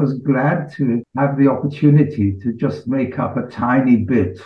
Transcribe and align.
was 0.00 0.14
glad 0.30 0.70
to 0.76 1.02
have 1.16 1.36
the 1.36 1.48
opportunity 1.48 2.32
to 2.42 2.52
just 2.52 2.88
make 2.88 3.18
up 3.18 3.36
a 3.36 3.46
tiny 3.48 3.96
bit 3.96 4.40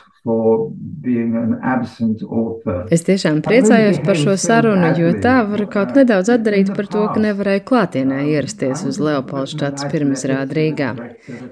Es 2.89 3.03
tiešām 3.05 3.43
priecājos 3.45 3.99
par 4.07 4.17
šo 4.17 4.37
sarunu, 4.41 4.89
jo 4.97 5.11
tā 5.21 5.35
var 5.51 5.63
kaut 5.69 5.93
nedaudz 5.99 6.31
atdarīt 6.33 6.71
par 6.73 6.89
to, 6.89 7.03
ka 7.13 7.21
nevarēju 7.21 7.65
klātienē 7.69 8.23
ierasties 8.33 8.87
uz 8.89 9.01
Leopoldštātas 9.05 9.85
pirmizrādi 9.93 10.57
Rīgā. 10.57 10.95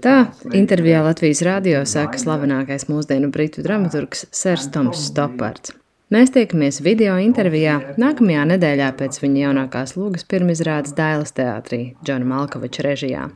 Tā 0.01 0.16
intervijā 0.57 1.05
Latvijas 1.05 1.45
radio 1.45 1.84
saka 1.84 2.16
slavenākais 2.25 2.89
mūsdienu 2.89 3.29
britu 3.34 3.61
dramaturgs 3.66 4.25
Sers 4.32 4.71
Toms 4.73 5.05
Stoppards. 5.11 5.77
Mēs 6.12 6.32
tiekamies 6.32 6.80
video 6.84 7.21
intervijā 7.21 7.77
nākamajā 8.00 8.48
nedēļā 8.57 8.89
pēc 8.96 9.21
viņa 9.21 9.46
jaunākās 9.46 9.96
lūgas 10.00 10.25
pirmizrādes 10.29 10.96
Dailas 10.96 11.37
teātrī 11.37 11.93
Džona 12.05 12.29
Malkoviča 12.34 12.89
režijā. 12.89 13.29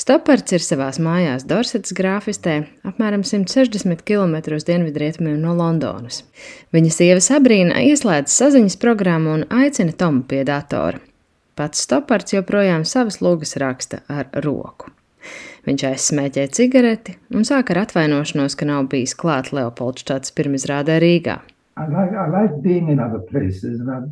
Stopards 0.00 0.54
ir 0.56 0.62
savās 0.64 0.96
mājās 1.02 1.44
Dorsetas 1.44 1.92
grāfistē, 1.96 2.54
apmēram 2.88 3.20
160 3.26 4.00
km 4.08 4.38
dienvidrietumiem 4.64 5.36
no 5.42 5.52
Londonas. 5.58 6.22
Viņa 6.72 6.92
sieva 6.94 7.20
Sabrīna 7.20 7.82
ieslēdz 7.90 8.32
saziņas 8.32 8.78
programmu 8.80 9.34
un 9.36 9.44
aicina 9.52 9.92
Tomu 9.92 10.24
pie 10.30 10.40
datora. 10.48 11.02
Pats 11.58 11.84
Stopards 11.84 12.32
joprojām 12.32 12.86
savas 12.88 13.20
lūgas 13.20 13.58
raksta 13.60 14.00
ar 14.08 14.30
roku. 14.40 14.88
Viņš 15.68 15.82
aizsmēķē 15.90 16.46
cigareti 16.56 17.18
un 17.36 17.44
sāk 17.44 17.74
ar 17.74 17.82
atvainošanos, 17.82 18.56
ka 18.56 18.68
nav 18.70 18.88
bijis 18.92 19.12
klāt 19.18 19.52
Leopoldštāts 19.52 20.32
pirmizrādē 20.32 20.96
Rīgā. 21.04 21.42
I 21.80 21.86
like, 21.88 22.12
I 22.12 22.26
like 22.28 22.62
being 22.62 22.88
in 22.90 22.98
other 23.00 23.20
places, 23.32 23.80
and 23.80 23.90
I've, 23.90 24.08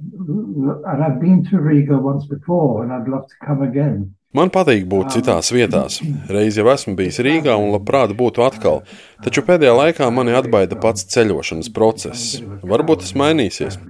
and 0.91 1.05
I've 1.05 1.21
been 1.21 1.45
to 1.51 1.61
Riga 1.61 1.99
once 1.99 2.25
before, 2.27 2.83
and 2.83 2.93
I'd 2.93 3.09
love 3.09 3.27
to 3.29 3.47
come 3.47 3.63
again. 3.63 4.15
Man 4.37 4.51
patīk 4.53 4.87
būt 4.89 5.15
citās 5.17 5.49
vietās. 5.53 5.99
Reiz 6.33 6.57
jau 6.61 6.67
esmu 6.69 6.93
bijis 6.99 7.21
Rīgā 7.25 7.55
un 7.57 7.71
labprāt 7.73 8.13
būtu 8.17 8.45
atkal, 8.45 8.83
taču 9.25 9.45
pēdējā 9.45 9.73
laikā 9.77 10.09
mani 10.13 10.37
atbaida 10.37 10.77
pats 10.81 11.07
ceļošanas 11.15 11.71
process. 11.73 12.37
Varbūt 12.73 13.05
tas 13.05 13.15
mainīsies. 13.17 13.81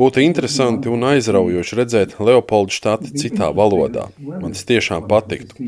Būtu 0.00 0.22
interesanti 0.24 0.88
un 0.88 1.02
aizraujoši 1.10 1.76
redzēt 1.76 2.14
Leopoldu 2.24 2.72
štati 2.72 3.10
citā 3.20 3.50
valodā. 3.56 4.06
Man 4.16 4.54
tas 4.54 4.64
tiešām 4.68 5.04
patiktu. 5.10 5.58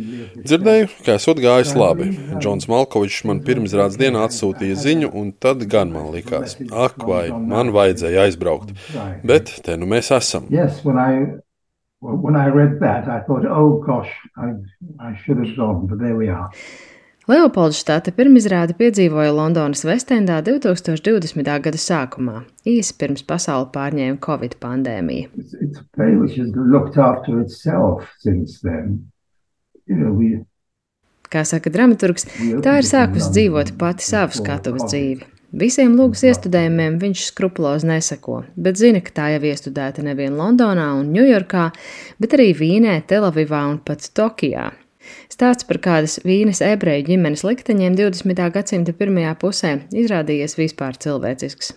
Dzirdēju, 0.40 0.88
ka 1.04 1.18
esot 1.18 1.42
gājis 1.42 1.74
labi. 1.76 2.08
Džons 2.38 2.68
Malkovičs 2.72 3.26
man 3.28 3.42
pirmizrādes 3.44 3.98
dienā 4.00 4.24
atsūtīja 4.28 4.78
ziņu, 4.86 5.12
un 5.20 5.32
tad 5.36 5.66
gan 5.72 5.92
man 5.92 6.08
likās, 6.14 6.56
ak, 6.70 7.04
vai 7.08 7.26
man 7.32 7.74
vajadzēja 7.76 8.28
aizbraukt. 8.28 8.72
Bet 9.26 9.52
te 9.66 9.76
nu 9.76 9.90
mēs 9.90 10.12
esam. 10.16 10.48
When 12.02 12.34
I 12.34 12.48
read 12.48 12.80
that, 12.80 13.06
I 13.06 13.20
thought, 13.26 13.44
oh 13.46 13.78
gosh, 13.78 14.10
I, 14.36 14.56
I 14.98 15.14
should 15.22 15.38
have 15.38 15.54
gone, 15.54 15.86
but 15.86 16.00
there 16.00 16.16
we 16.16 16.26
are. 16.28 16.50
Leopoldštāta 17.30 18.10
pirmizrāde 18.16 18.74
piedzīvoja 18.74 19.30
Londonas 19.30 19.84
Vestendā 19.86 20.40
2020. 20.42 21.46
gada 21.62 21.78
sākumā, 21.78 22.40
īsi 22.66 22.96
pirms 22.98 23.22
pasauli 23.22 23.68
pārņēma 23.76 24.18
Covid 24.24 24.56
pandēmija. 24.58 25.28
It's, 25.38 25.54
it's 25.54 25.78
you 29.86 29.96
know, 29.96 30.10
we, 30.18 30.42
Kā 31.30 31.46
saka 31.48 31.70
dramaturgs, 31.72 32.26
tā 32.64 32.74
ir 32.80 32.90
sākusi 32.90 33.30
dzīvot 33.38 33.72
pati 33.78 34.04
savu 34.04 34.36
skatuves 34.36 34.90
dzīvi. 34.90 35.30
Visiem 35.62 35.94
lūgas 35.94 36.24
iestudējumiem 36.26 36.98
viņš 37.00 37.26
skrupulozi 37.28 37.86
neseko, 37.86 38.42
bet 38.56 38.80
zina, 38.80 39.00
ka 39.04 39.14
tā 39.14 39.30
jau 39.36 39.42
iestudēta 39.52 40.02
nevien 40.02 40.34
Londonā 40.34 40.90
un 40.98 41.12
Ņujorkā, 41.14 41.70
bet 42.18 42.34
arī 42.34 42.50
Vīnē, 42.56 42.98
Telavivā 43.06 43.66
un 43.70 43.78
pat 43.84 44.10
Tokijā. 44.16 44.72
Stāsts 45.32 45.66
par 45.68 45.80
kādas 45.82 46.18
vīnes 46.26 46.62
ebreju 46.64 47.06
ģimenes 47.10 47.44
likteņiem 47.46 47.96
20. 47.98 48.42
gadsimta 48.56 48.96
pirmajā 48.96 49.36
pusē 49.40 49.76
izrādījies 49.90 50.58
vispār 50.60 50.98
cilvēcisks. 51.02 51.72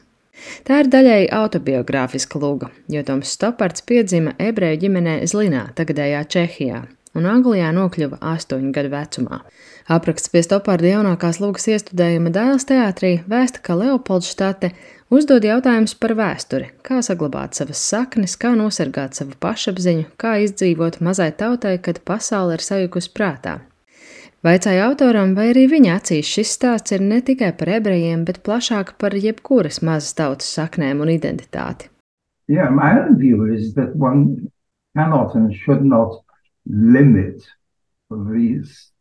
Tā 0.67 0.82
ir 0.84 0.92
daļēji 0.92 1.32
autobiogrāfiska 1.34 2.42
lūga, 2.42 2.70
jo 2.92 3.04
Toms 3.08 3.32
Stopards 3.38 3.86
piedzima 3.88 4.36
ebreju 4.42 4.82
ģimenē 4.86 5.22
Zlinā, 5.32 5.70
tagadējā 5.77 6.26
Čehijā, 6.36 6.82
un 7.15 7.27
Anglijā 7.30 7.71
nokļuva 7.76 8.20
astoņu 8.33 8.71
gadu 8.76 8.92
vecumā. 8.93 9.42
Apraksts 9.92 10.31
pie 10.33 10.42
Stopārda 10.45 10.95
jaunākās 10.95 11.39
lūgas 11.43 11.67
iestudējuma 11.71 12.33
Dēls 12.33 12.67
teātrī 12.70 13.11
vēsta, 13.30 13.61
ka 13.65 13.77
Leopoldštāte 13.80 14.71
uzdod 15.14 15.45
jautājumus 15.45 15.93
par 16.02 16.15
vēsturi, 16.17 16.71
kā 16.86 17.02
saglabāt 17.05 17.58
savas 17.58 17.83
saknes, 17.86 18.33
kā 18.42 18.55
nosargāt 18.58 19.17
savu 19.17 19.37
pašapziņu, 19.39 20.09
kā 20.17 20.39
izdzīvot 20.48 20.99
mazai 21.05 21.31
tautai, 21.37 21.77
kad 21.77 22.02
pasaule 22.08 22.58
ir 22.58 22.65
sajukusi 22.65 23.14
prātā. 23.15 23.59
Vaicāja 24.45 24.83
autoram, 24.86 25.31
vai 25.33 25.48
arī 25.55 25.64
viņa 25.71 25.93
acīs 25.98 26.30
šis 26.30 26.52
stāsts 26.58 26.93
ir 26.93 27.02
ne 27.02 27.17
tikai 27.25 27.49
par 27.58 27.71
ebrejiem, 27.80 28.27
bet 28.27 28.43
plašāk 28.45 28.92
par 29.02 29.15
jebkuras 29.17 29.81
mazas 29.81 30.14
tautas 30.17 30.52
saknēm 30.54 31.02
un 31.02 31.09
identitāti. 31.14 31.89
Yeah, 32.48 32.70
my 32.70 32.93
own 32.93 33.17
view 33.17 33.45
is 33.49 33.73
that 33.73 33.95
one 33.95 34.52
cannot 34.93 35.33
and 35.33 35.49
should 35.54 35.81
not 35.81 36.24
limit 36.67 37.45
of 38.11 38.31
these 38.31 38.92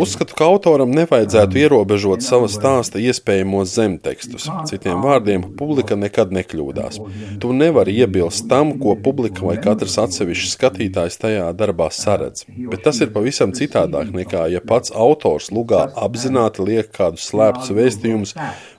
Uzskatu, 0.00 0.34
ka 0.38 0.46
autoram 0.48 0.92
nevajadzētu 0.96 1.58
ierobežot 1.60 2.24
sava 2.24 2.48
stāsta 2.48 3.00
iespējamos 3.02 3.74
zemtekstus. 3.76 4.46
Citiem 4.70 5.02
vārdiem, 5.04 5.44
publika 5.58 5.98
nekad 5.98 6.32
nekļūdās. 6.34 7.00
Tu 7.42 7.52
nevari 7.56 7.96
iebilst 8.00 8.48
tam, 8.48 8.74
ko 8.80 8.96
publika 8.96 9.44
vai 9.44 9.58
katrs 9.62 9.98
atsevišķs 10.06 10.56
skatītājs 10.56 11.20
tajā 11.20 11.50
darbā 11.58 11.90
saredz. 11.92 12.46
Bet 12.72 12.86
tas 12.86 13.02
ir 13.04 13.12
pavisam 13.14 13.52
citādāk 13.56 14.14
nekā, 14.16 14.46
ja 14.54 14.64
pats 14.64 14.94
autors 14.94 15.50
lugā 15.54 15.84
apzināti 16.06 16.64
liek 16.64 16.90
kādus 16.94 17.28
slēptus 17.30 17.74
vēstījumus 17.76 18.34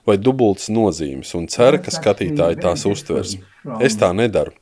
vai 0.06 0.18
dubultas 0.18 0.68
nozīmes 0.72 1.32
un 1.38 1.46
cer, 1.52 1.78
ka 1.82 1.94
skatītāji 1.94 2.62
tās 2.62 2.86
uztvers. 2.88 3.38
Es 3.82 3.98
tā 3.98 4.12
nedaru. 4.14 4.54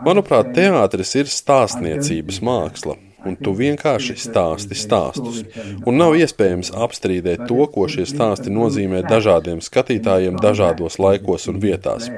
Manuprāt, 0.00 0.54
teātris 0.56 1.12
ir 1.18 1.28
stāstniecības 1.28 2.38
māksla, 2.46 2.94
un 3.26 3.36
tu 3.36 3.54
vienkārši 3.56 4.16
stāsti 4.20 4.78
stāstus. 4.78 5.42
Un 5.86 6.00
nav 6.00 6.16
iespējams 6.18 6.72
apstrīdēt 6.86 7.46
to, 7.50 7.64
ko 7.74 7.88
šie 7.90 8.06
stāsti 8.08 8.52
nozīmē 8.54 9.02
dažādiem 9.08 9.62
skatītājiem 9.64 10.40
dažādos 10.42 10.98
laikos 11.02 11.48
un 11.52 11.60
vietās. 11.62 12.10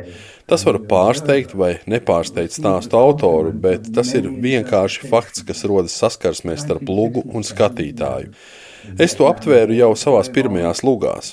Tas 0.50 0.66
var 0.66 0.80
pārsteigt 0.90 1.54
vai 1.56 1.76
nepārsteigt 1.88 2.56
stāstu 2.56 2.98
autoru, 2.98 3.54
bet 3.54 3.86
tas 3.94 4.10
ir 4.18 4.26
vienkārši 4.28 5.08
fakts, 5.08 5.46
kas 5.48 5.64
rodas 5.68 5.94
saskarsmē 6.02 6.58
starp 6.60 6.90
lugu 6.90 7.22
un 7.24 7.46
skatītāju. 7.46 8.34
Es 9.00 9.14
to 9.18 9.26
aptvēru 9.28 9.74
jau 9.76 9.90
savās 9.98 10.30
pirmajās 10.32 10.82
lugās. 10.86 11.32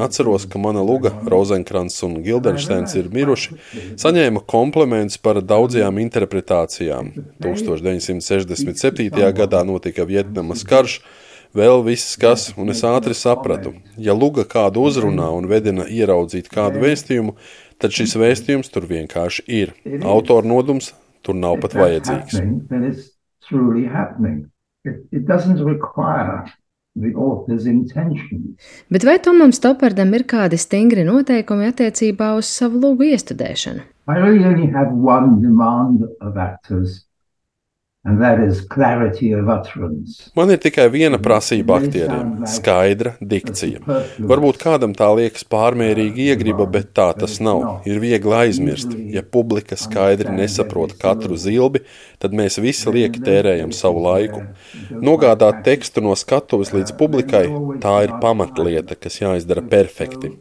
Atceros, 0.00 0.46
ka 0.50 0.60
mana 0.60 0.82
luga, 0.84 1.12
Rozenkrants 1.28 1.98
un 2.06 2.18
Gildensteins 2.24 2.94
ir 2.98 3.10
miruši, 3.12 3.56
saņēma 4.00 4.44
komplimentus 4.48 5.20
par 5.22 5.40
daudzajām 5.40 6.00
interpretācijām. 6.04 7.12
1967. 7.42 9.10
gadā 9.38 9.62
notika 9.66 10.06
Vietnamas 10.08 10.64
karš, 10.68 11.00
vēl 11.56 11.82
viss 11.86 12.16
kas, 12.20 12.50
un 12.56 12.72
es 12.74 12.84
ātri 12.86 13.16
sapratu, 13.16 13.74
ja 13.96 14.16
luga 14.16 14.44
kādu 14.48 14.86
uzrunā 14.88 15.28
un 15.36 15.48
vedina 15.50 15.88
ieraudzīt 15.88 16.50
kādu 16.52 16.84
vēstījumu, 16.84 17.36
tad 17.82 17.96
šis 17.96 18.16
vēstījums 18.20 18.72
tur 18.72 18.86
vienkārši 18.90 19.46
ir. 19.48 19.74
Autora 20.04 20.46
nodums 20.48 20.92
tur 21.22 21.38
nav 21.38 21.60
pat 21.64 21.76
vajadzīgs. 21.78 22.40
It, 24.84 24.96
it 25.12 25.26
doesn't 25.28 25.62
require 25.62 26.42
Bet 28.92 29.04
vai 29.08 29.16
Tomam 29.24 29.52
Stopardam 29.56 30.10
ir 30.12 30.24
kādi 30.28 30.58
stingri 30.60 31.06
noteikumi 31.08 31.70
attiecībā 31.70 32.34
uz 32.36 32.50
savu 32.52 32.82
lūgu 32.82 33.06
iestudēšanu? 33.14 33.80
I 34.12 34.18
really 34.18 34.44
only 34.44 34.66
have 34.74 34.92
one 34.92 35.40
demand 35.40 36.04
of 36.20 36.36
actors, 36.36 37.06
Man 40.34 40.50
ir 40.50 40.58
tikai 40.58 40.88
viena 40.90 41.20
prasība 41.22 41.76
aktieriem- 41.78 42.40
skaidra 42.56 43.12
dikcija. 43.22 43.78
Varbūt 44.18 44.58
kādam 44.58 44.90
tā 44.98 45.06
liekas 45.14 45.46
pārmērīgi 45.46 46.26
iegriba, 46.32 46.66
bet 46.66 46.90
tā 46.98 47.12
tas 47.14 47.38
nav. 47.38 47.86
Ir 47.86 48.00
viegli 48.02 48.34
aizmirst. 48.40 48.98
Ja 49.14 49.22
publika 49.22 49.78
skaidri 49.78 50.34
nesaprot 50.34 50.98
katru 50.98 51.38
zilbi, 51.38 51.84
tad 52.18 52.32
mēs 52.32 52.58
visi 52.58 52.90
lieki 52.90 53.22
tērējam 53.22 53.70
savu 53.70 54.02
laiku. 54.02 54.48
Nogādāt 54.90 55.62
tekstu 55.62 56.02
no 56.02 56.18
skatuves 56.18 56.74
līdz 56.74 56.98
publikai- 56.98 57.46
tā 57.86 58.02
ir 58.02 58.18
pamatlieta, 58.18 58.98
kas 58.98 59.20
jāizdara 59.20 59.62
perfekti. 59.62 60.32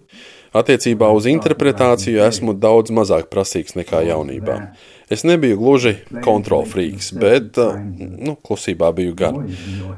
Attiecībā 0.51 1.07
uz 1.15 1.30
interpretāciju 1.31 2.25
esmu 2.25 2.57
daudz 2.59 2.91
mazāk 2.91 3.30
prasīgs 3.31 3.71
nekā 3.77 4.01
jaunībā. 4.09 4.74
Es 5.12 5.25
nebiju 5.28 5.58
gluži 5.60 5.96
kontrolfrīks, 6.24 7.12
bet 7.19 7.58
nu, 7.60 8.38
klusībā 8.48 8.94
biju 8.96 9.16
gan. 9.19 9.42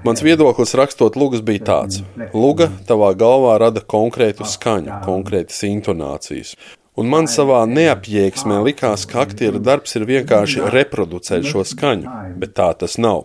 Mans 0.06 0.24
viedoklis 0.26 0.74
rakstot 0.80 1.18
lugas 1.20 1.44
bija 1.46 1.66
tāds: 1.70 2.02
Luga 2.34 2.72
tavā 2.90 3.12
galvā 3.18 3.60
rada 3.62 3.84
konkrētu 3.96 4.48
skaņu, 4.50 5.04
konkrētas 5.06 5.62
intonācijas. 5.70 6.56
Un 6.94 7.08
man 7.10 7.26
savā 7.26 7.64
neapjēgsmē 7.66 8.60
likās, 8.68 9.08
ka 9.10 9.24
aktieru 9.24 9.58
darbs 9.58 9.96
ir 9.98 10.04
vienkārši 10.06 10.68
reproducēt 10.76 11.48
šo 11.50 11.64
skaņu, 11.66 12.12
bet 12.38 12.54
tā 12.60 12.68
tas 12.78 13.00
nav. 13.02 13.24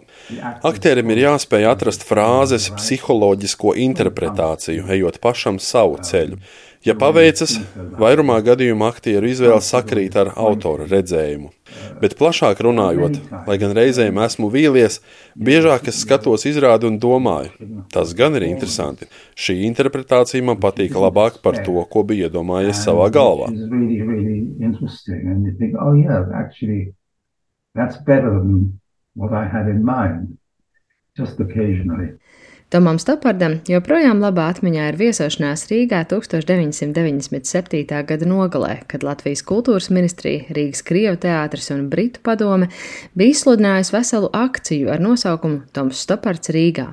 Aktierim 0.64 1.12
ir 1.12 1.20
jāspēj 1.26 1.68
atrast 1.68 2.06
frāzes, 2.08 2.70
psiholoģisko 2.78 3.74
interpretāciju, 3.84 4.88
ejot 4.96 5.20
pašam 5.24 5.60
savu 5.60 6.00
ceļu. 6.00 6.40
Ja 6.86 6.94
paveicas, 6.94 7.56
vairumā 7.98 8.38
gadījumu 8.46 8.86
aktieru 8.86 9.26
izvēle 9.26 9.58
sakrīt 9.64 10.14
ar 10.20 10.30
autora 10.38 10.86
redzējumu. 10.86 11.50
Bet 11.98 12.14
plašāk 12.18 12.60
runājot, 12.62 13.18
lai 13.48 13.56
gan 13.60 13.74
reizēm 13.76 14.20
esmu 14.22 14.50
vīlies, 14.52 15.00
biežāk 15.34 15.90
es 15.90 15.98
skatos 16.04 16.46
izrādi 16.48 16.86
un 16.88 17.00
domāju, 17.02 17.50
tas 17.92 18.14
gan 18.18 18.38
ir 18.38 18.46
interesanti. 18.46 19.08
Šī 19.34 19.58
interpretācija 19.66 20.44
man 20.46 20.60
patīk 20.62 20.94
labāk 20.94 21.42
par 21.42 21.58
to, 21.66 21.82
ko 21.90 22.04
bija 22.06 22.30
iedomājies 22.30 22.84
savā 22.86 23.10
galvā. 23.10 23.50
That's 27.74 27.96
better 27.98 28.30
than 28.30 28.80
what 29.14 29.32
I 29.32 29.46
had 29.46 29.68
in 29.68 29.84
mind, 29.84 30.38
just 31.16 31.38
occasionally. 31.38 32.08
Tomam 32.68 32.98
Stopardam 33.00 33.54
joprojām 33.64 34.18
labā 34.20 34.50
atmiņā 34.52 34.90
ir 34.90 34.96
viesošanās 35.00 35.62
Rīgā 35.70 36.02
1997. 36.10 38.00
gada 38.10 38.26
nogalē, 38.28 38.74
kad 38.92 39.06
Latvijas 39.08 39.40
kultūras 39.48 39.88
ministrija, 39.88 40.44
Rīgas 40.52 40.84
Krievu 40.84 41.16
teātris 41.22 41.70
un 41.72 41.86
Britu 41.88 42.20
padome 42.20 42.68
bija 43.16 43.32
izsludinājusi 43.32 43.94
veselu 43.96 44.28
akciju 44.36 44.92
ar 44.92 45.00
nosaukumu 45.00 45.62
Toms 45.72 46.02
Stopards 46.04 46.52
Rīgā. 46.52 46.90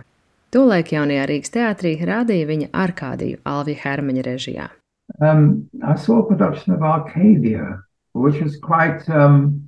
Tolaik 0.56 0.95
jaunajā 0.95 1.27
Rīgas 1.33 1.51
teātrī 1.57 1.98
rādīja 2.07 2.48
viņa 2.54 2.72
Arkādiju 2.72 3.44
Alvija 3.44 3.83
Hermaņa 3.83 4.24
režijā. 4.31 4.72
Um, 5.19 5.68
I 5.83 6.00
saw 6.00 6.24
a 6.24 6.24
production 6.24 6.72
of 6.72 6.88
Arcadia, 6.88 7.83
which 8.13 8.39
was 8.39 8.56
quite 8.56 9.04
um, 9.12 9.65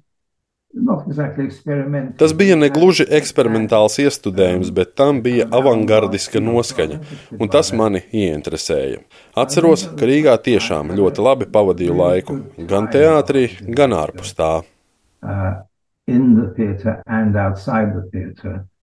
Tas 2.19 2.33
bija 2.37 2.57
negluži 2.59 3.05
eksperimentāls 3.17 3.97
iestudējums, 4.03 4.69
bet 4.75 4.93
tam 4.99 5.21
bija 5.25 5.47
avangardiska 5.59 6.41
noskaņa, 6.43 6.99
un 7.39 7.51
tas 7.53 7.71
mani 7.73 8.03
ieinteresēja. 8.11 8.99
Atceros, 9.39 9.87
ka 9.97 10.09
Rīgā 10.09 10.35
tiešām 10.49 10.91
ļoti 10.97 11.23
labi 11.23 11.47
pavadīju 11.53 11.97
laiku, 11.97 12.39
gan 12.69 12.91
teātrī, 12.93 13.47
gan 13.79 13.95
ārpus 13.97 14.35
tā. 14.37 14.51
Uh, 15.23 15.55